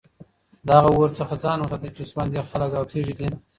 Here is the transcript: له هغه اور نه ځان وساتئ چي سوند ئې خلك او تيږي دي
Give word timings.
له 0.67 0.73
هغه 0.83 0.89
اور 1.01 1.09
نه 1.19 1.35
ځان 1.43 1.57
وساتئ 1.61 1.89
چي 1.95 2.03
سوند 2.11 2.31
ئې 2.35 2.41
خلك 2.49 2.71
او 2.75 2.85
تيږي 2.91 3.13
دي 3.19 3.27